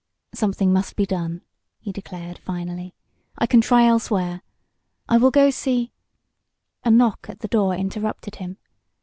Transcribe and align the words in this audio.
"Something 0.33 0.73
must 0.73 0.95
be 0.95 1.05
done," 1.05 1.43
he 1.79 1.91
declared, 1.91 2.39
finally. 2.39 2.95
"I 3.37 3.45
can 3.45 3.61
try 3.61 3.85
elsewhere. 3.85 4.41
I 5.07 5.17
will 5.17 5.29
go 5.29 5.51
see" 5.51 5.91
A 6.83 6.89
knock 6.89 7.27
at 7.29 7.41
the 7.41 7.47
door 7.47 7.75
interrupted 7.75 8.37
him. 8.37 8.57